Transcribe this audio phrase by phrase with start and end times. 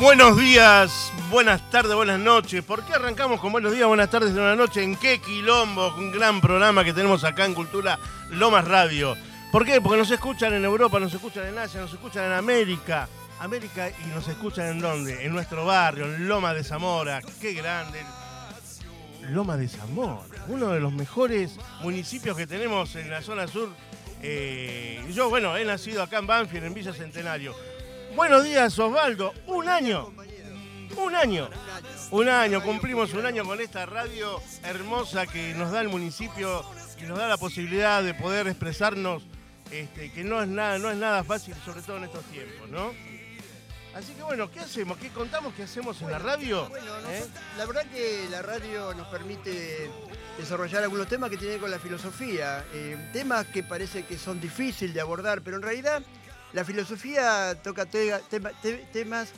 [0.00, 2.64] Buenos días, buenas tardes, buenas noches.
[2.64, 4.82] ¿Por qué arrancamos con buenos días, buenas tardes buenas noches?
[4.82, 5.94] ¿En qué quilombo?
[5.96, 7.98] Un gran programa que tenemos acá en Cultura
[8.30, 9.16] Lomas Radio.
[9.52, 9.80] ¿Por qué?
[9.80, 13.08] Porque nos escuchan en Europa, nos escuchan en Asia, nos escuchan en América.
[13.38, 15.24] América y nos escuchan en dónde?
[15.24, 17.20] En nuestro barrio, en Loma de Zamora.
[17.40, 18.02] Qué grande.
[19.30, 23.70] Loma de Zamora, uno de los mejores municipios que tenemos en la zona sur.
[24.22, 27.54] Eh, yo, bueno, he nacido acá en Banfield, en Villa Centenario.
[28.16, 29.32] Buenos días, Osvaldo.
[29.46, 30.12] Un año.
[30.96, 31.48] Un año.
[32.10, 32.62] Un año.
[32.62, 36.64] Cumplimos un año con esta radio hermosa que nos da el municipio
[37.00, 39.24] y nos da la posibilidad de poder expresarnos,
[39.70, 42.92] este, que no es nada, no es nada fácil, sobre todo en estos tiempos, ¿no?
[43.94, 44.98] Así que bueno, ¿qué hacemos?
[44.98, 46.68] ¿Qué contamos que hacemos en la radio?
[46.68, 47.24] Bueno, ¿Eh?
[47.56, 49.88] la verdad que la radio nos permite
[50.36, 54.94] desarrollar algunos temas que tienen con la filosofía, eh, temas que parece que son difíciles
[54.94, 56.02] de abordar, pero en realidad
[56.54, 59.30] la filosofía toca te- tema- te- temas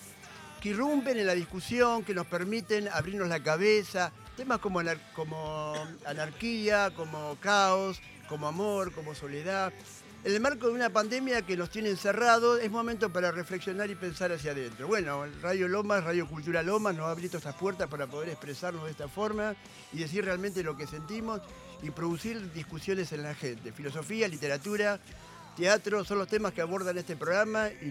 [0.61, 4.81] que irrumpen en la discusión, que nos permiten abrirnos la cabeza, temas como,
[5.15, 5.75] como
[6.07, 9.73] anarquía, como caos, como amor, como soledad.
[10.25, 13.95] En el marco de una pandemia que nos tiene encerrados, es momento para reflexionar y
[13.95, 14.89] pensar hacia adentro.
[14.89, 18.91] Bueno, Radio Lomas, Radio Cultura Lomas nos ha abierto estas puertas para poder expresarnos de
[18.91, 19.55] esta forma
[19.93, 21.41] y decir realmente lo que sentimos
[21.83, 23.71] y producir discusiones en la gente.
[23.73, 24.99] Filosofía, literatura,
[25.57, 27.91] teatro son los temas que abordan este programa y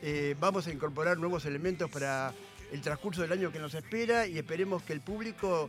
[0.00, 2.32] eh, vamos a incorporar nuevos elementos para
[2.70, 5.68] el transcurso del año que nos espera y esperemos que el público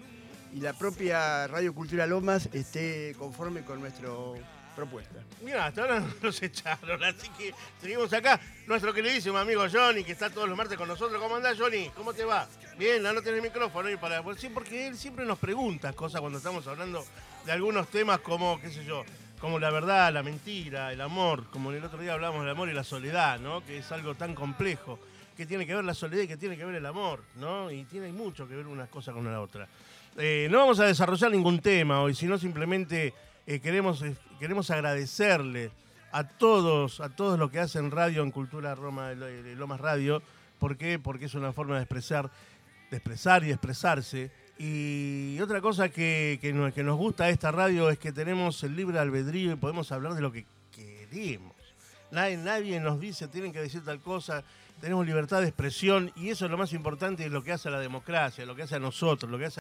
[0.54, 4.10] y la propia Radio Cultura Lomas esté conforme con nuestra
[4.76, 5.16] propuesta.
[5.42, 8.40] Mira, hasta ahora nos echaron, así que seguimos acá.
[8.68, 11.20] Nuestro queridísimo amigo Johnny, que está todos los martes con nosotros.
[11.20, 11.90] ¿Cómo andás, Johnny?
[11.96, 12.48] ¿Cómo te va?
[12.78, 14.24] Bien, no tenés micrófono y para.
[14.38, 17.04] sí, porque él siempre nos pregunta cosas cuando estamos hablando
[17.46, 19.04] de algunos temas como, qué sé yo,
[19.42, 22.74] como la verdad, la mentira, el amor, como el otro día hablamos del amor y
[22.74, 23.66] la soledad, ¿no?
[23.66, 25.00] Que es algo tan complejo,
[25.36, 27.72] que tiene que ver la soledad y que tiene que ver el amor, ¿no?
[27.72, 29.68] Y tiene mucho que ver unas cosas con la otra.
[30.16, 33.16] Eh, no vamos a desarrollar ningún tema hoy, sino simplemente
[33.48, 35.72] eh, queremos, eh, queremos agradecerle
[36.12, 40.22] a todos, a todos los que hacen radio en Cultura Roma Lomas Radio.
[40.60, 41.00] ¿Por qué?
[41.00, 42.30] Porque es una forma de expresar,
[42.92, 44.30] de expresar y expresarse.
[44.64, 48.64] Y otra cosa que, que nos, que nos gusta de esta radio es que tenemos
[48.64, 51.56] el libre albedrío y podemos hablar de lo que queremos.
[52.12, 54.44] Nadie, nadie nos dice, tienen que decir tal cosa,
[54.80, 57.72] tenemos libertad de expresión y eso es lo más importante de lo que hace a
[57.72, 59.50] la democracia, lo que hace a nosotros, lo que hace